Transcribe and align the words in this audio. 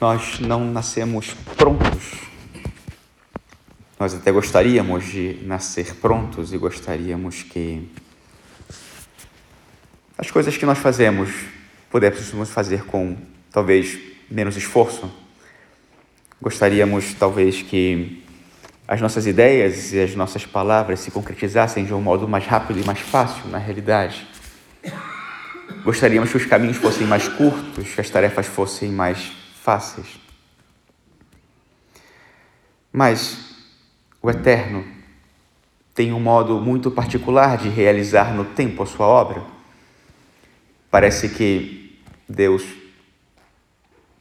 nós 0.00 0.40
não 0.40 0.64
nascemos 0.64 1.34
prontos. 1.56 2.14
Nós 3.98 4.14
até 4.14 4.32
gostaríamos 4.32 5.04
de 5.04 5.38
nascer 5.42 5.94
prontos 5.96 6.54
e 6.54 6.56
gostaríamos 6.56 7.42
que 7.42 7.86
as 10.16 10.30
coisas 10.30 10.56
que 10.56 10.64
nós 10.64 10.78
fazemos 10.78 11.28
pudéssemos 11.90 12.48
fazer 12.48 12.84
com 12.84 13.14
talvez 13.52 13.98
menos 14.30 14.56
esforço. 14.56 15.10
Gostaríamos 16.40 17.12
talvez 17.12 17.60
que 17.60 18.24
as 18.88 19.02
nossas 19.02 19.26
ideias 19.26 19.92
e 19.92 20.00
as 20.00 20.14
nossas 20.14 20.46
palavras 20.46 21.00
se 21.00 21.10
concretizassem 21.10 21.84
de 21.84 21.92
um 21.92 22.00
modo 22.00 22.26
mais 22.26 22.46
rápido 22.46 22.80
e 22.80 22.86
mais 22.86 23.00
fácil 23.00 23.50
na 23.50 23.58
realidade. 23.58 24.26
Gostaríamos 25.84 26.30
que 26.30 26.38
os 26.38 26.46
caminhos 26.46 26.78
fossem 26.78 27.06
mais 27.06 27.28
curtos, 27.28 27.92
que 27.94 28.00
as 28.00 28.08
tarefas 28.08 28.46
fossem 28.46 28.90
mais 28.90 29.39
fáceis. 29.62 30.18
Mas 32.92 33.54
o 34.20 34.30
Eterno 34.30 34.84
tem 35.94 36.12
um 36.12 36.20
modo 36.20 36.58
muito 36.60 36.90
particular 36.90 37.58
de 37.58 37.68
realizar 37.68 38.34
no 38.34 38.44
tempo 38.44 38.82
a 38.82 38.86
sua 38.86 39.06
obra. 39.06 39.42
Parece 40.90 41.28
que 41.28 42.00
Deus 42.28 42.64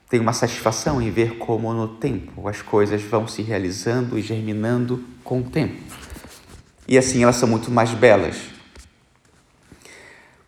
tem 0.10 0.20
uma 0.20 0.34
satisfação 0.34 1.02
em 1.02 1.10
ver 1.10 1.38
como 1.38 1.74
no 1.74 1.88
tempo 1.88 2.48
as 2.48 2.62
coisas 2.62 3.02
vão 3.02 3.28
se 3.28 3.42
realizando 3.42 4.18
e 4.18 4.22
germinando 4.22 5.04
com 5.24 5.40
o 5.40 5.50
tempo. 5.50 5.82
E 6.88 6.98
assim 6.98 7.24
elas 7.24 7.38
são 7.38 7.48
muito 7.48 7.72
mais 7.72 7.92
belas. 7.92 8.38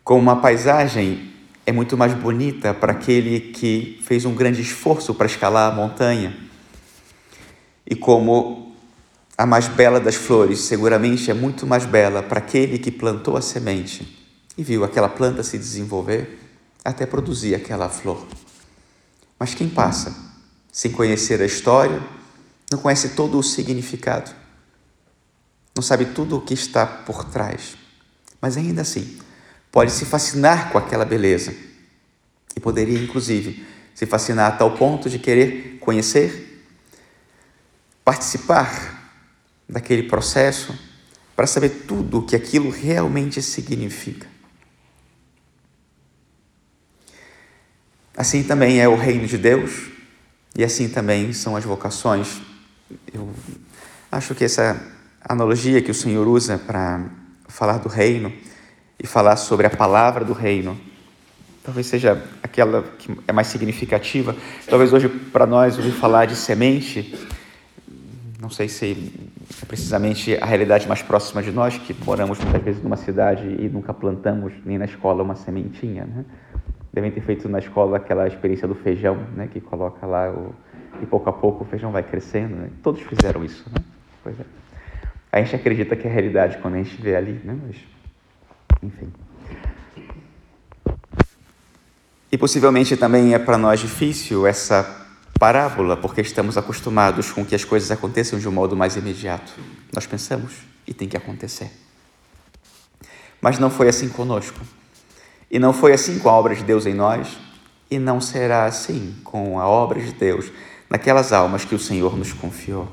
Como 0.04 0.20
uma 0.20 0.40
paisagem 0.40 1.31
é 1.64 1.72
muito 1.72 1.96
mais 1.96 2.12
bonita 2.14 2.74
para 2.74 2.92
aquele 2.92 3.40
que 3.52 4.00
fez 4.04 4.24
um 4.24 4.34
grande 4.34 4.60
esforço 4.60 5.14
para 5.14 5.26
escalar 5.26 5.72
a 5.72 5.74
montanha. 5.74 6.36
E 7.86 7.94
como 7.94 8.74
a 9.38 9.46
mais 9.46 9.68
bela 9.68 10.00
das 10.00 10.14
flores 10.14 10.60
seguramente 10.60 11.30
é 11.30 11.34
muito 11.34 11.66
mais 11.66 11.84
bela 11.84 12.22
para 12.22 12.38
aquele 12.38 12.78
que 12.78 12.90
plantou 12.90 13.36
a 13.36 13.42
semente 13.42 14.18
e 14.56 14.62
viu 14.62 14.84
aquela 14.84 15.08
planta 15.08 15.42
se 15.42 15.56
desenvolver 15.56 16.38
até 16.84 17.06
produzir 17.06 17.54
aquela 17.54 17.88
flor. 17.88 18.26
Mas 19.38 19.54
quem 19.54 19.68
passa 19.68 20.14
sem 20.70 20.90
conhecer 20.90 21.40
a 21.40 21.44
história, 21.44 22.02
não 22.70 22.78
conhece 22.78 23.10
todo 23.10 23.38
o 23.38 23.42
significado, 23.42 24.30
não 25.76 25.82
sabe 25.82 26.06
tudo 26.06 26.36
o 26.36 26.40
que 26.40 26.54
está 26.54 26.86
por 26.86 27.24
trás, 27.24 27.76
mas 28.40 28.56
ainda 28.56 28.82
assim 28.82 29.18
pode 29.72 29.90
se 29.90 30.04
fascinar 30.04 30.70
com 30.70 30.76
aquela 30.76 31.06
beleza 31.06 31.54
e 32.54 32.60
poderia, 32.60 33.02
inclusive, 33.02 33.66
se 33.94 34.04
fascinar 34.04 34.52
a 34.52 34.56
tal 34.56 34.76
ponto 34.76 35.08
de 35.08 35.18
querer 35.18 35.78
conhecer, 35.80 36.62
participar 38.04 39.10
daquele 39.66 40.02
processo 40.02 40.78
para 41.34 41.46
saber 41.46 41.70
tudo 41.88 42.18
o 42.18 42.26
que 42.26 42.36
aquilo 42.36 42.70
realmente 42.70 43.40
significa. 43.40 44.26
Assim 48.14 48.42
também 48.42 48.78
é 48.78 48.86
o 48.86 48.94
reino 48.94 49.26
de 49.26 49.38
Deus 49.38 49.88
e 50.54 50.62
assim 50.62 50.90
também 50.90 51.32
são 51.32 51.56
as 51.56 51.64
vocações. 51.64 52.42
Eu 53.12 53.32
acho 54.10 54.34
que 54.34 54.44
essa 54.44 54.78
analogia 55.26 55.80
que 55.80 55.90
o 55.90 55.94
Senhor 55.94 56.28
usa 56.28 56.58
para 56.58 57.06
falar 57.48 57.78
do 57.78 57.88
reino 57.88 58.30
e 59.02 59.06
falar 59.06 59.36
sobre 59.36 59.66
a 59.66 59.70
palavra 59.70 60.24
do 60.24 60.32
reino. 60.32 60.78
Talvez 61.64 61.86
seja 61.86 62.22
aquela 62.42 62.82
que 62.98 63.10
é 63.26 63.32
mais 63.32 63.48
significativa. 63.48 64.34
Talvez 64.68 64.92
hoje 64.92 65.08
para 65.08 65.46
nós 65.46 65.76
ouvir 65.76 65.92
falar 65.92 66.26
de 66.26 66.36
semente, 66.36 67.14
não 68.40 68.50
sei 68.50 68.68
se 68.68 69.12
é 69.62 69.66
precisamente 69.66 70.36
a 70.40 70.46
realidade 70.46 70.88
mais 70.88 71.02
próxima 71.02 71.42
de 71.42 71.52
nós, 71.52 71.78
que 71.78 71.94
moramos 72.04 72.38
muitas 72.40 72.62
vezes 72.62 72.82
numa 72.82 72.96
cidade 72.96 73.44
e 73.46 73.68
nunca 73.68 73.92
plantamos 73.94 74.52
nem 74.64 74.78
na 74.78 74.84
escola 74.84 75.22
uma 75.22 75.36
sementinha, 75.36 76.04
né? 76.04 76.24
Devem 76.92 77.10
ter 77.10 77.22
feito 77.22 77.48
na 77.48 77.58
escola 77.58 77.96
aquela 77.96 78.26
experiência 78.26 78.68
do 78.68 78.74
feijão, 78.74 79.16
né? 79.36 79.48
Que 79.50 79.60
coloca 79.60 80.04
lá 80.04 80.30
o... 80.30 80.54
e 81.00 81.06
pouco 81.06 81.30
a 81.30 81.32
pouco 81.32 81.64
o 81.64 81.66
feijão 81.66 81.90
vai 81.90 82.02
crescendo, 82.02 82.56
né? 82.56 82.70
Todos 82.82 83.00
fizeram 83.02 83.44
isso, 83.44 83.64
né? 83.72 83.82
Pois 84.22 84.38
é. 84.38 84.44
A 85.30 85.40
gente 85.40 85.56
acredita 85.56 85.96
que 85.96 86.06
é 86.06 86.10
a 86.10 86.12
realidade 86.12 86.58
quando 86.58 86.74
a 86.74 86.78
gente 86.78 87.00
vê 87.00 87.16
ali, 87.16 87.40
né? 87.44 87.56
Mas 87.66 87.76
enfim. 88.82 89.12
E 92.30 92.38
possivelmente 92.38 92.96
também 92.96 93.34
é 93.34 93.38
para 93.38 93.58
nós 93.58 93.78
difícil 93.78 94.46
essa 94.46 95.06
parábola, 95.38 95.96
porque 95.96 96.20
estamos 96.20 96.56
acostumados 96.56 97.30
com 97.30 97.44
que 97.44 97.54
as 97.54 97.64
coisas 97.64 97.90
aconteçam 97.90 98.38
de 98.38 98.48
um 98.48 98.52
modo 98.52 98.76
mais 98.76 98.96
imediato. 98.96 99.52
Nós 99.92 100.06
pensamos 100.06 100.54
e 100.86 100.94
tem 100.94 101.08
que 101.08 101.16
acontecer. 101.16 101.70
Mas 103.40 103.58
não 103.58 103.70
foi 103.70 103.88
assim 103.88 104.08
conosco. 104.08 104.60
E 105.50 105.58
não 105.58 105.72
foi 105.72 105.92
assim 105.92 106.18
com 106.18 106.30
a 106.30 106.32
obra 106.32 106.54
de 106.54 106.64
Deus 106.64 106.86
em 106.86 106.94
nós, 106.94 107.38
e 107.90 107.98
não 107.98 108.20
será 108.20 108.64
assim 108.64 109.14
com 109.22 109.60
a 109.60 109.68
obra 109.68 110.00
de 110.00 110.12
Deus 110.12 110.50
naquelas 110.88 111.32
almas 111.32 111.64
que 111.64 111.74
o 111.74 111.78
Senhor 111.78 112.16
nos 112.16 112.32
confiou. 112.32 112.90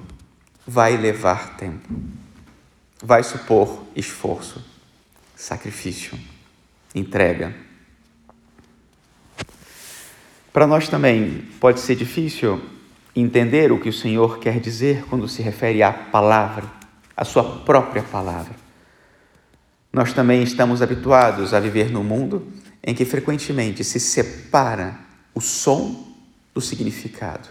Vai 0.68 0.98
levar 0.98 1.56
tempo. 1.56 1.88
Vai 3.02 3.24
supor 3.24 3.84
esforço 3.96 4.62
sacrifício, 5.40 6.20
entrega. 6.94 7.56
Para 10.52 10.68
nós 10.68 10.90
também 10.90 11.48
pode 11.62 11.80
ser 11.80 11.96
difícil 11.96 12.62
entender 13.16 13.72
o 13.72 13.80
que 13.80 13.88
o 13.88 13.94
Senhor 13.94 14.40
quer 14.40 14.60
dizer 14.60 15.06
quando 15.06 15.30
se 15.30 15.42
refere 15.42 15.82
à 15.82 15.94
palavra, 15.94 16.70
à 17.16 17.24
sua 17.24 17.62
própria 17.62 18.04
palavra. 18.04 18.54
Nós 19.94 20.12
também 20.12 20.44
estamos 20.44 20.82
habituados 20.82 21.54
a 21.54 21.60
viver 21.62 21.90
num 21.90 22.04
mundo 22.04 22.52
em 22.84 22.94
que 22.94 23.06
frequentemente 23.06 23.82
se 23.82 24.00
separa 24.00 25.00
o 25.34 25.40
som 25.40 26.06
do 26.54 26.60
significado. 26.60 27.48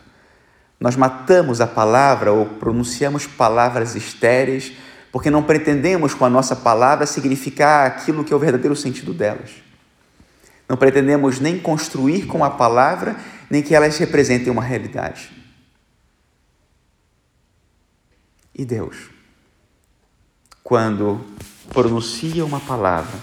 Nós 0.78 0.94
matamos 0.94 1.58
a 1.62 1.66
palavra 1.66 2.32
ou 2.32 2.44
pronunciamos 2.44 3.26
palavras 3.26 3.96
estéreis 3.96 4.74
porque 5.10 5.30
não 5.30 5.42
pretendemos 5.42 6.14
com 6.14 6.24
a 6.24 6.30
nossa 6.30 6.54
palavra 6.54 7.06
significar 7.06 7.86
aquilo 7.86 8.24
que 8.24 8.32
é 8.32 8.36
o 8.36 8.38
verdadeiro 8.38 8.76
sentido 8.76 9.14
delas. 9.14 9.50
Não 10.68 10.76
pretendemos 10.76 11.40
nem 11.40 11.58
construir 11.58 12.26
com 12.26 12.44
a 12.44 12.50
palavra, 12.50 13.16
nem 13.48 13.62
que 13.62 13.74
elas 13.74 13.96
representem 13.96 14.52
uma 14.52 14.62
realidade. 14.62 15.30
E 18.54 18.64
Deus, 18.64 19.08
quando 20.62 21.24
pronuncia 21.72 22.44
uma 22.44 22.60
palavra, 22.60 23.18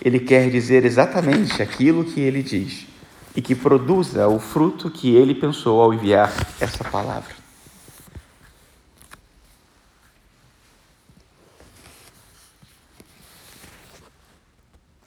Ele 0.00 0.20
quer 0.20 0.50
dizer 0.50 0.84
exatamente 0.84 1.62
aquilo 1.62 2.04
que 2.04 2.20
Ele 2.20 2.42
diz 2.42 2.86
e 3.34 3.42
que 3.42 3.54
produza 3.54 4.28
o 4.28 4.38
fruto 4.38 4.90
que 4.90 5.16
Ele 5.16 5.34
pensou 5.34 5.80
ao 5.80 5.92
enviar 5.92 6.32
essa 6.60 6.84
palavra. 6.84 7.45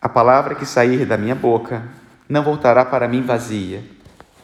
A 0.01 0.07
palavra 0.07 0.55
que 0.55 0.65
sair 0.65 1.05
da 1.05 1.17
minha 1.17 1.35
boca 1.35 1.83
não 2.27 2.43
voltará 2.43 2.85
para 2.85 3.07
mim 3.07 3.21
vazia, 3.21 3.83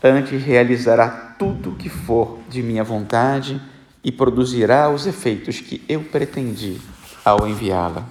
antes 0.04 0.42
realizará 0.44 1.08
tudo 1.40 1.72
o 1.72 1.76
que 1.76 1.90
for 1.90 2.40
de 2.50 2.62
minha 2.62 2.84
vontade 2.84 3.62
e 4.04 4.12
produzirá 4.12 4.90
os 4.90 5.08
efeitos 5.08 5.62
que 5.62 5.84
eu 5.88 6.04
pretendi 6.04 6.80
ao 7.24 7.48
enviá-la. 7.48 8.06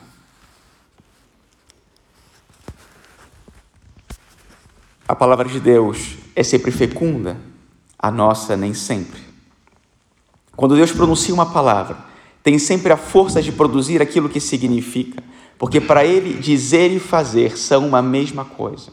A 5.06 5.15
palavra 5.15 5.49
de 5.49 5.61
Deus 5.61 6.16
é 6.34 6.43
sempre 6.43 6.71
fecunda, 6.71 7.37
a 7.99 8.11
nossa 8.11 8.56
nem 8.56 8.73
sempre. 8.73 9.20
Quando 10.56 10.76
Deus 10.76 10.93
pronuncia 10.93 11.35
uma 11.35 11.52
palavra, 11.52 11.99
tem 12.44 12.61
sempre 12.61 12.93
a 12.93 12.96
força 12.96 13.43
de 13.43 13.50
produzir 13.50 14.00
aquilo 14.00 14.29
que 14.29 14.38
significa 14.38 15.20
porque 15.58 15.81
para 15.81 16.05
ele 16.05 16.35
dizer 16.35 16.91
e 16.91 16.99
fazer 16.99 17.56
são 17.56 17.87
uma 17.87 18.02
mesma 18.02 18.44
coisa. 18.44 18.93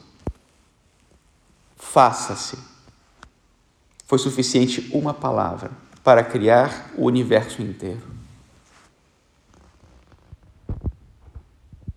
Faça-se. 1.75 2.57
Foi 4.05 4.17
suficiente 4.17 4.89
uma 4.93 5.13
palavra 5.13 5.71
para 6.03 6.23
criar 6.23 6.91
o 6.97 7.05
universo 7.05 7.61
inteiro. 7.61 8.01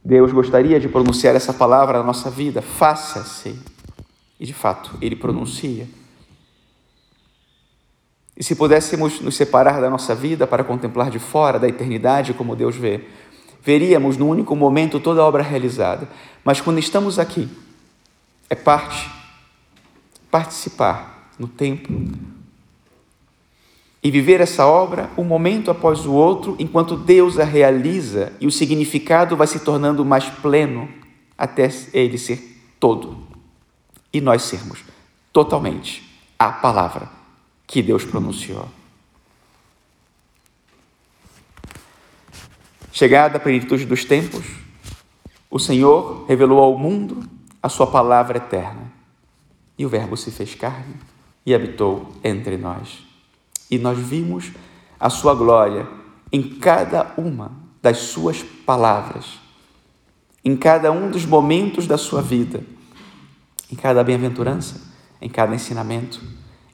Deus 0.04 0.32
gostaria 0.32 0.78
de 0.78 0.88
pronunciar 0.88 1.34
essa 1.34 1.52
palavra 1.52 1.98
na 1.98 2.04
nossa 2.04 2.30
vida, 2.30 2.60
faça-se. 2.60 3.58
E 4.38 4.44
de 4.44 4.52
fato, 4.52 4.98
ele 5.00 5.16
pronuncia. 5.16 5.88
E 8.36 8.42
se 8.42 8.56
pudéssemos 8.56 9.20
nos 9.20 9.36
separar 9.36 9.80
da 9.80 9.88
nossa 9.88 10.14
vida 10.14 10.46
para 10.46 10.64
contemplar 10.64 11.10
de 11.10 11.18
fora 11.18 11.58
da 11.58 11.68
eternidade 11.68 12.34
como 12.34 12.56
Deus 12.56 12.74
vê, 12.74 13.02
veríamos 13.62 14.16
no 14.16 14.28
único 14.28 14.54
momento 14.56 14.98
toda 14.98 15.20
a 15.20 15.24
obra 15.24 15.42
realizada. 15.42 16.08
Mas 16.44 16.60
quando 16.60 16.78
estamos 16.78 17.18
aqui, 17.18 17.48
é 18.50 18.54
parte, 18.54 19.10
participar 20.30 21.30
no 21.38 21.46
tempo, 21.46 21.92
e 24.04 24.10
viver 24.10 24.42
essa 24.42 24.66
obra 24.66 25.08
um 25.16 25.24
momento 25.24 25.70
após 25.70 26.04
o 26.04 26.12
outro, 26.12 26.54
enquanto 26.58 26.94
Deus 26.94 27.38
a 27.38 27.44
realiza 27.44 28.34
e 28.38 28.46
o 28.46 28.50
significado 28.50 29.34
vai 29.34 29.46
se 29.46 29.60
tornando 29.60 30.04
mais 30.04 30.28
pleno 30.28 30.86
até 31.38 31.70
ele 31.94 32.18
ser 32.18 32.60
todo 32.78 33.16
e 34.12 34.20
nós 34.20 34.42
sermos 34.42 34.80
totalmente 35.32 36.04
a 36.38 36.52
palavra 36.52 37.08
que 37.74 37.82
Deus 37.82 38.04
pronunciou. 38.04 38.68
Chegada 42.92 43.36
a 43.36 43.40
plenitude 43.40 43.84
dos 43.84 44.04
tempos, 44.04 44.46
o 45.50 45.58
Senhor 45.58 46.24
revelou 46.28 46.60
ao 46.60 46.78
mundo 46.78 47.28
a 47.60 47.68
sua 47.68 47.88
palavra 47.88 48.38
eterna. 48.38 48.92
E 49.76 49.84
o 49.84 49.88
Verbo 49.88 50.16
se 50.16 50.30
fez 50.30 50.54
carne 50.54 50.94
e 51.44 51.52
habitou 51.52 52.12
entre 52.22 52.56
nós. 52.56 53.04
E 53.68 53.76
nós 53.76 53.98
vimos 53.98 54.52
a 55.00 55.10
sua 55.10 55.34
glória 55.34 55.88
em 56.30 56.60
cada 56.60 57.12
uma 57.16 57.50
das 57.82 57.98
suas 57.98 58.40
palavras, 58.40 59.40
em 60.44 60.56
cada 60.56 60.92
um 60.92 61.10
dos 61.10 61.26
momentos 61.26 61.88
da 61.88 61.98
sua 61.98 62.22
vida, 62.22 62.62
em 63.68 63.74
cada 63.74 64.04
bem-aventurança, 64.04 64.80
em 65.20 65.28
cada 65.28 65.56
ensinamento, 65.56 66.22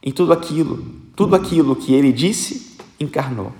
em 0.02 0.12
tudo 0.12 0.32
aquilo, 0.32 0.84
tudo 1.14 1.34
aquilo 1.36 1.76
que 1.76 1.92
ele 1.92 2.12
disse, 2.12 2.76
encarnou 2.98 3.52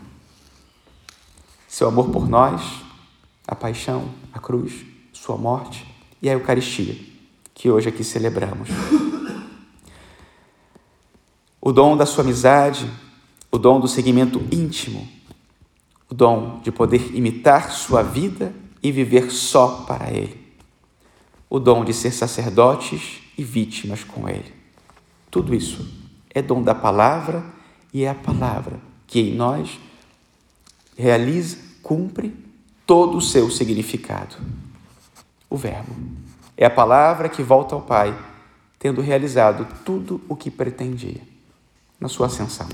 seu 1.71 1.87
amor 1.87 2.11
por 2.11 2.29
nós, 2.29 2.83
a 3.47 3.55
paixão, 3.55 4.11
a 4.33 4.41
cruz, 4.41 4.85
sua 5.13 5.37
morte 5.37 5.87
e 6.21 6.29
a 6.29 6.33
Eucaristia, 6.33 6.97
que 7.55 7.71
hoje 7.71 7.89
aqui 7.89 8.03
celebramos. 8.03 8.69
O 11.63 11.73
dom 11.73 11.97
da 11.97 12.05
sua 12.05 12.25
amizade, 12.25 12.91
o 13.53 13.59
dom 13.59 13.79
do 13.79 13.87
seguimento 13.87 14.43
íntimo, 14.51 15.07
o 16.11 16.15
dom 16.15 16.59
de 16.61 16.73
poder 16.73 17.15
imitar 17.15 17.71
sua 17.71 18.03
vida 18.03 18.53
e 18.83 18.91
viver 18.91 19.31
só 19.31 19.85
para 19.87 20.11
Ele, 20.11 20.43
o 21.49 21.61
dom 21.61 21.85
de 21.85 21.95
ser 21.95 22.11
sacerdotes 22.11 23.21
e 23.39 23.45
vítimas 23.45 24.03
com 24.03 24.29
Ele. 24.29 24.53
Tudo 25.31 25.55
isso 25.55 25.87
é 26.33 26.41
dom 26.41 26.63
da 26.63 26.75
palavra 26.75 27.45
e 27.93 28.05
é 28.05 28.11
a 28.11 28.15
palavra 28.15 28.79
que 29.07 29.21
em 29.21 29.35
nós 29.35 29.79
realiza, 30.97 31.59
cumpre 31.83 32.35
todo 32.87 33.17
o 33.17 33.23
seu 33.23 33.51
significado. 33.51 34.37
O 35.49 35.57
Verbo 35.57 35.95
é 36.57 36.67
a 36.67 36.71
palavra 36.71 37.29
que 37.29 37.43
volta 37.43 37.75
ao 37.75 37.83
Pai, 37.83 38.17
tendo 38.79 39.01
realizado 39.01 39.67
tudo 39.85 40.21
o 40.29 40.37
que 40.37 40.51
pretendia 40.51 41.21
na 41.99 42.09
sua 42.09 42.27
ascensão. 42.27 42.69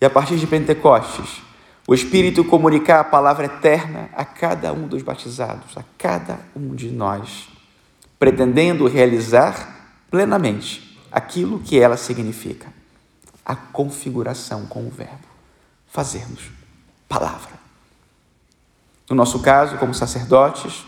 E 0.00 0.04
a 0.04 0.10
partir 0.10 0.36
de 0.36 0.46
Pentecostes, 0.46 1.42
o 1.86 1.94
Espírito 1.94 2.44
comunicar 2.44 3.00
a 3.00 3.04
palavra 3.04 3.46
eterna 3.46 4.10
a 4.14 4.24
cada 4.24 4.72
um 4.72 4.88
dos 4.88 5.02
batizados, 5.02 5.76
a 5.76 5.84
cada 5.96 6.40
um 6.54 6.74
de 6.74 6.90
nós, 6.90 7.48
pretendendo 8.18 8.88
realizar 8.88 9.94
plenamente 10.10 10.85
aquilo 11.10 11.60
que 11.60 11.78
ela 11.78 11.96
significa, 11.96 12.72
a 13.44 13.54
configuração 13.54 14.66
com 14.66 14.86
o 14.86 14.90
Verbo 14.90 15.26
fazermos 15.86 16.50
palavra. 17.08 17.52
No 19.08 19.14
nosso 19.14 19.40
caso, 19.40 19.78
como 19.78 19.94
sacerdotes, 19.94 20.84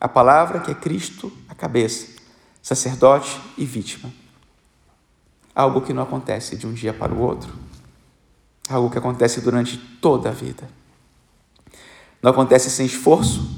a 0.00 0.08
palavra 0.08 0.60
que 0.60 0.70
é 0.70 0.74
Cristo, 0.74 1.32
a 1.48 1.54
cabeça, 1.54 2.08
sacerdote 2.62 3.40
e 3.56 3.64
vítima. 3.64 4.12
Algo 5.54 5.80
que 5.80 5.92
não 5.92 6.02
acontece 6.02 6.56
de 6.56 6.66
um 6.66 6.74
dia 6.74 6.92
para 6.92 7.14
o 7.14 7.18
outro, 7.18 7.52
algo 8.68 8.90
que 8.90 8.98
acontece 8.98 9.40
durante 9.40 9.78
toda 10.00 10.28
a 10.28 10.32
vida. 10.32 10.68
Não 12.22 12.30
acontece 12.30 12.70
sem 12.70 12.84
esforço 12.84 13.48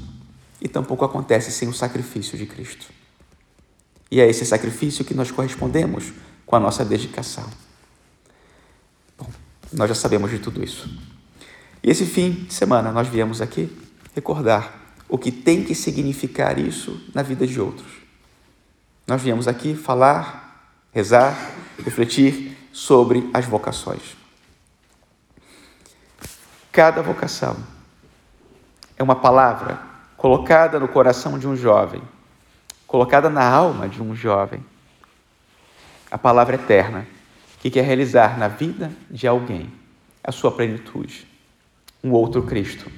e 0.61 0.67
tampouco 0.67 1.03
acontece 1.03 1.51
sem 1.51 1.67
o 1.67 1.73
sacrifício 1.73 2.37
de 2.37 2.45
Cristo. 2.45 2.87
E 4.11 4.19
é 4.19 4.27
esse 4.27 4.45
sacrifício 4.45 5.05
que 5.05 5.13
nós 5.13 5.31
correspondemos 5.31 6.11
com 6.45 6.55
a 6.55 6.59
nossa 6.59 6.83
dedicação. 6.83 7.47
Nós 9.71 9.89
já 9.89 9.95
sabemos 9.95 10.31
de 10.31 10.39
tudo 10.39 10.63
isso. 10.63 10.89
E 11.83 11.89
esse 11.89 12.05
fim 12.05 12.31
de 12.31 12.53
semana 12.53 12.91
nós 12.91 13.07
viemos 13.07 13.41
aqui 13.41 13.69
recordar 14.15 14.73
o 15.07 15.17
que 15.17 15.31
tem 15.31 15.63
que 15.63 15.75
significar 15.75 16.57
isso 16.57 17.01
na 17.13 17.21
vida 17.21 17.45
de 17.45 17.59
outros. 17.59 17.91
Nós 19.07 19.21
viemos 19.21 19.47
aqui 19.47 19.75
falar, 19.75 20.73
rezar, 20.91 21.35
refletir 21.83 22.57
sobre 22.71 23.29
as 23.33 23.45
vocações. 23.45 24.17
Cada 26.71 27.01
vocação 27.01 27.57
é 28.97 29.03
uma 29.03 29.15
palavra 29.15 29.81
colocada 30.15 30.79
no 30.79 30.87
coração 30.87 31.39
de 31.39 31.47
um 31.47 31.55
jovem, 31.55 32.01
colocada 32.89 33.29
na 33.29 33.47
alma 33.47 33.87
de 33.87 34.01
um 34.01 34.15
jovem. 34.15 34.65
A 36.09 36.17
palavra 36.17 36.55
eterna 36.55 37.05
que 37.59 37.69
quer 37.69 37.83
realizar 37.83 38.35
na 38.39 38.47
vida 38.47 38.91
de 39.11 39.27
alguém 39.27 39.71
a 40.23 40.31
sua 40.31 40.51
plenitude, 40.51 41.27
um 42.03 42.11
outro 42.11 42.41
Cristo. 42.41 42.91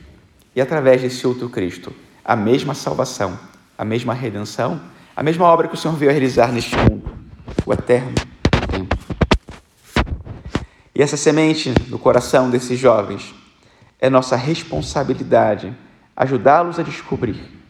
E 0.55 0.61
através 0.61 1.01
desse 1.01 1.27
outro 1.27 1.49
Cristo, 1.49 1.93
a 2.23 2.37
mesma 2.37 2.73
salvação, 2.73 3.37
a 3.77 3.83
mesma 3.83 4.13
redenção, 4.13 4.81
a 5.13 5.21
mesma 5.21 5.45
obra 5.45 5.67
que 5.67 5.73
o 5.73 5.77
Senhor 5.77 5.97
veio 5.97 6.11
realizar 6.11 6.53
neste 6.53 6.75
mundo, 6.77 7.13
o 7.65 7.73
eterno 7.73 8.13
tempo. 8.69 8.95
E 10.95 11.01
essa 11.01 11.17
semente 11.17 11.73
no 11.89 11.99
coração 11.99 12.49
desses 12.49 12.79
jovens 12.79 13.35
é 13.99 14.09
nossa 14.09 14.37
responsabilidade 14.37 15.75
ajudá-los 16.15 16.79
a 16.79 16.83
descobrir, 16.83 17.60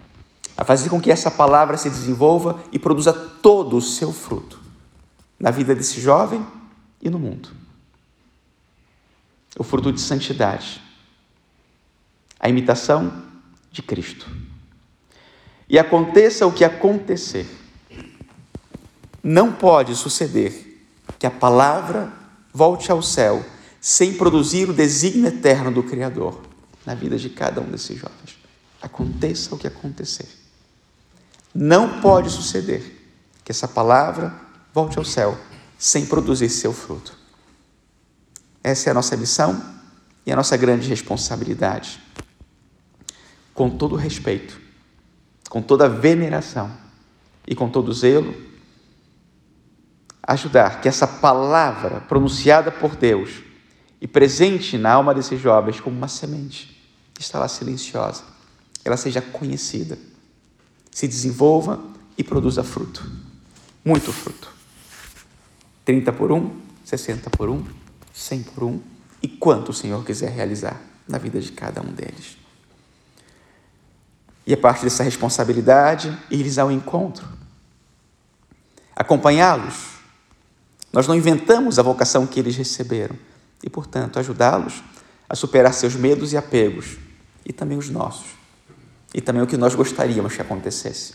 a 0.62 0.64
fazer 0.64 0.92
com 0.92 1.02
que 1.02 1.10
essa 1.10 1.32
palavra 1.32 1.76
se 1.76 1.90
desenvolva 1.90 2.64
e 2.72 2.78
produza 2.78 3.12
todo 3.12 3.76
o 3.76 3.82
seu 3.82 4.14
fruto 4.14 4.62
na 5.40 5.50
vida 5.50 5.74
desse 5.74 6.00
jovem 6.00 6.46
e 7.02 7.10
no 7.10 7.18
mundo. 7.18 7.50
O 9.58 9.64
fruto 9.64 9.92
de 9.92 10.00
santidade, 10.00 10.80
a 12.40 12.48
imitação 12.48 13.24
de 13.72 13.82
Cristo. 13.82 14.30
E 15.68 15.80
aconteça 15.80 16.46
o 16.46 16.54
que 16.54 16.64
acontecer, 16.64 17.50
não 19.24 19.52
pode 19.52 19.96
suceder 19.96 20.86
que 21.18 21.26
a 21.26 21.32
palavra 21.32 22.14
volte 22.54 22.92
ao 22.92 23.02
céu 23.02 23.44
sem 23.80 24.14
produzir 24.14 24.70
o 24.70 24.74
desígnio 24.76 25.26
eterno 25.26 25.72
do 25.72 25.82
Criador 25.82 26.40
na 26.86 26.94
vida 26.94 27.18
de 27.18 27.32
cada 27.32 27.60
um 27.60 27.72
desses 27.72 27.98
jovens. 27.98 28.38
Aconteça 28.80 29.56
o 29.56 29.58
que 29.58 29.66
acontecer. 29.66 30.41
Não 31.54 32.02
pode 32.02 32.30
suceder 32.30 32.82
que 33.44 33.52
essa 33.52 33.68
palavra 33.68 34.34
volte 34.74 34.98
ao 34.98 35.06
céu 35.06 35.38
sem 35.78 36.06
produzir 36.06 36.50
seu 36.50 36.72
fruto. 36.72 37.18
Essa 38.64 38.90
é 38.90 38.92
a 38.92 38.94
nossa 38.94 39.18
missão 39.18 39.62
e 40.26 40.32
a 40.32 40.36
nossa 40.36 40.56
grande 40.56 40.88
responsabilidade. 40.88 42.02
Com 43.54 43.70
todo 43.70 43.96
respeito, 43.96 44.60
com 45.50 45.62
toda 45.62 45.90
veneração 45.90 46.72
e 47.48 47.56
com 47.56 47.70
todo 47.70 47.94
zelo, 47.94 48.34
ajudar 50.24 50.80
que 50.82 50.88
essa 50.88 51.08
palavra 51.08 52.00
pronunciada 52.02 52.72
por 52.72 52.96
Deus 52.96 53.42
e 54.00 54.08
presente 54.08 54.78
na 54.78 54.94
alma 54.94 55.14
desses 55.14 55.40
jovens 55.40 55.80
como 55.80 55.98
uma 55.98 56.08
semente 56.08 56.80
está 57.20 57.40
lá 57.40 57.48
silenciosa, 57.48 58.24
ela 58.84 58.98
seja 58.98 59.22
conhecida, 59.22 59.98
se 60.92 61.08
desenvolva 61.08 61.80
e 62.18 62.24
produza 62.24 62.64
fruto, 62.64 63.10
muito 63.84 64.12
fruto. 64.12 64.52
30 65.86 66.14
por 66.14 66.32
um, 66.32 66.52
60 66.86 67.30
por 67.32 67.50
um, 67.50 67.66
100 68.14 68.44
por 68.44 68.64
um 68.66 68.80
e 69.24 69.28
quanto 69.28 69.70
o 69.70 69.74
Senhor 69.74 70.04
quiser 70.06 70.32
realizar 70.32 70.80
na 71.08 71.18
vida 71.18 71.40
de 71.40 71.52
cada 71.52 71.82
um 71.82 71.92
deles. 71.92 72.38
E 74.46 74.54
a 74.54 74.58
parte 74.58 74.84
dessa 74.84 75.04
responsabilidade, 75.04 76.16
ir 76.30 76.60
ao 76.60 76.72
encontro, 76.72 77.28
acompanhá-los. 78.96 79.92
Nós 80.92 81.08
não 81.08 81.16
inventamos 81.16 81.80
a 81.80 81.84
vocação 81.84 82.28
que 82.28 82.40
eles 82.40 82.56
receberam 82.58 83.16
e, 83.64 83.70
portanto, 83.70 84.20
ajudá-los 84.20 84.84
a 85.30 85.36
superar 85.36 85.74
seus 85.74 85.96
medos 85.96 86.34
e 86.34 86.38
apegos 86.38 86.98
e 87.46 87.54
também 87.54 87.78
os 87.78 87.90
nossos 87.90 88.41
e 89.14 89.22
também 89.22 89.42
o 89.42 89.48
que 89.48 89.58
nós 89.58 89.76
gostaríamos 89.76 90.36
que 90.36 90.42
acontecesse. 90.42 91.14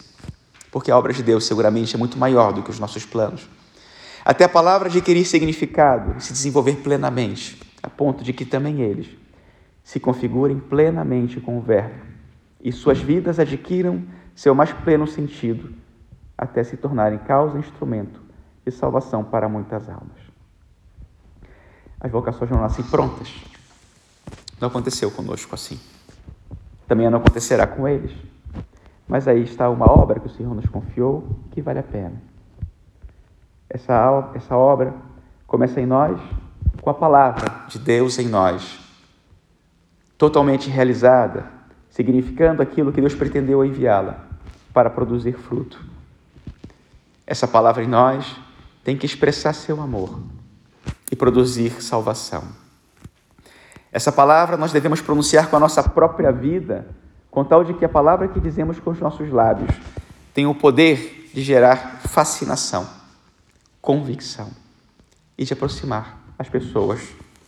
Porque 0.71 0.91
a 0.91 0.99
obra 0.99 1.13
de 1.13 1.23
Deus 1.23 1.45
seguramente 1.45 1.95
é 1.95 1.99
muito 1.99 2.19
maior 2.19 2.53
do 2.53 2.63
que 2.63 2.71
os 2.71 2.79
nossos 2.79 3.05
planos 3.05 3.49
até 4.27 4.43
a 4.43 4.49
palavra 4.49 4.89
adquirir 4.89 5.25
significado 5.25 6.17
e 6.19 6.21
se 6.21 6.33
desenvolver 6.33 6.75
plenamente, 6.83 7.63
a 7.81 7.89
ponto 7.89 8.25
de 8.25 8.33
que 8.33 8.45
também 8.45 8.81
eles 8.81 9.07
se 9.85 10.01
configurem 10.01 10.59
plenamente 10.59 11.39
com 11.39 11.57
o 11.57 11.61
Verbo 11.61 11.95
e 12.61 12.73
suas 12.73 12.99
vidas 12.99 13.39
adquiram 13.39 14.03
seu 14.35 14.53
mais 14.53 14.73
pleno 14.73 15.07
sentido, 15.07 15.73
até 16.37 16.65
se 16.65 16.77
tornarem 16.77 17.21
causa 17.21 17.57
e 17.57 17.61
instrumento 17.61 18.21
e 18.67 18.71
salvação 18.73 19.23
para 19.23 19.49
muitas 19.49 19.89
almas. 19.89 20.19
As 22.01 22.11
vocações 22.11 22.51
não 22.51 22.61
nascem 22.61 22.85
prontas. 22.85 23.33
Não 24.61 24.67
aconteceu 24.67 25.09
conosco 25.09 25.55
assim. 25.55 25.79
Também 26.87 27.09
não 27.11 27.19
acontecerá 27.19 27.67
com 27.67 27.87
eles. 27.87 28.13
Mas 29.07 29.29
aí 29.29 29.43
está 29.43 29.69
uma 29.71 29.91
obra 29.91 30.21
que 30.21 30.27
o 30.27 30.31
Senhor 30.31 30.55
nos 30.55 30.67
confiou 30.67 31.25
que 31.53 31.63
vale 31.63 31.79
a 31.79 31.83
pena. 31.83 32.21
Essa, 33.69 34.31
essa 34.35 34.57
obra 34.57 34.95
começa 35.47 35.81
em 35.81 35.87
nós 35.87 36.21
com 36.81 36.91
a 36.91 36.95
palavra 36.95 37.65
de 37.69 37.79
Deus 37.79 38.19
em 38.19 38.29
nós, 38.29 38.79
totalmente 40.17 40.71
realizada, 40.71 41.47
significando 41.91 42.63
aquilo 42.63 42.93
que 42.93 43.01
Deus 43.01 43.15
pretendeu 43.15 43.65
enviá-la 43.65 44.25
para 44.73 44.91
produzir 44.91 45.33
fruto. 45.33 45.85
Essa 47.27 47.49
palavra 47.49 47.83
em 47.83 47.89
nós 47.89 48.37
tem 48.85 48.97
que 48.97 49.07
expressar 49.07 49.53
seu 49.53 49.81
amor 49.81 50.21
e 51.11 51.17
produzir 51.17 51.83
salvação. 51.83 52.45
Essa 53.97 54.13
palavra 54.13 54.59
nós 54.59 54.73
devemos 54.73 55.01
pronunciar 55.01 55.49
com 55.49 55.57
a 55.57 55.59
nossa 55.59 55.83
própria 55.83 56.31
vida, 56.31 56.87
com 57.31 57.43
tal 57.43 57.65
de 57.65 57.73
que 57.73 57.83
a 57.83 57.89
palavra 57.89 58.29
que 58.29 58.39
dizemos 58.39 58.79
com 58.79 58.91
os 58.91 59.01
nossos 59.01 59.31
lábios 59.31 59.75
tenha 60.35 60.51
o 60.51 60.55
poder 60.55 61.31
de 61.33 61.43
gerar 61.43 62.03
fascinação, 62.07 62.87
convicção 63.81 64.51
e 65.39 65.47
de 65.47 65.55
aproximar 65.55 66.19
as 66.39 66.47
pessoas 66.47 67.01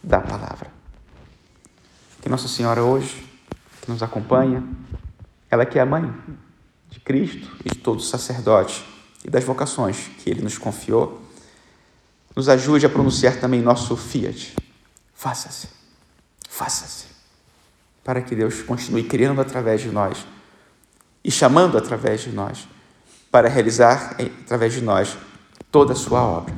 da 0.02 0.20
palavra. 0.20 0.70
Que 2.22 2.30
Nossa 2.30 2.48
Senhora 2.48 2.82
hoje, 2.82 3.30
que 3.82 3.90
nos 3.90 4.02
acompanha, 4.02 4.64
ela 5.50 5.66
que 5.66 5.78
é 5.78 5.82
a 5.82 5.86
mãe 5.86 6.10
de 6.88 6.98
Cristo 6.98 7.58
e 7.62 7.74
de 7.74 7.78
todos 7.78 8.04
os 8.04 8.08
sacerdotes 8.08 8.86
e 9.22 9.28
das 9.28 9.44
vocações 9.44 10.08
que 10.24 10.30
Ele 10.30 10.40
nos 10.40 10.56
confiou, 10.56 11.20
nos 12.34 12.48
ajude 12.48 12.86
a 12.86 12.88
pronunciar 12.88 13.36
também 13.36 13.60
nosso 13.60 13.94
fiat. 13.98 14.56
Faça-se, 15.12 15.76
faça-se, 16.58 17.06
para 18.02 18.20
que 18.20 18.34
Deus 18.34 18.62
continue 18.62 19.04
criando 19.04 19.40
através 19.40 19.80
de 19.80 19.90
nós 19.90 20.26
e 21.22 21.30
chamando 21.30 21.78
através 21.78 22.22
de 22.22 22.30
nós, 22.30 22.66
para 23.30 23.48
realizar 23.48 24.16
através 24.42 24.72
de 24.72 24.80
nós 24.80 25.16
toda 25.70 25.92
a 25.92 25.96
sua 25.96 26.20
obra. 26.20 26.54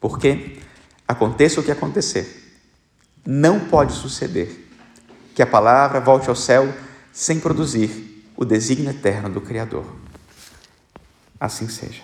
Porque, 0.00 0.58
aconteça 1.06 1.60
o 1.60 1.62
que 1.62 1.70
acontecer, 1.70 2.60
não 3.24 3.60
pode 3.60 3.92
suceder 3.92 4.68
que 5.34 5.42
a 5.42 5.46
palavra 5.46 6.00
volte 6.00 6.28
ao 6.28 6.34
céu 6.34 6.74
sem 7.12 7.38
produzir 7.38 8.24
o 8.36 8.44
desígnio 8.44 8.90
eterno 8.90 9.30
do 9.30 9.40
Criador. 9.40 9.86
Assim 11.38 11.68
seja. 11.68 12.02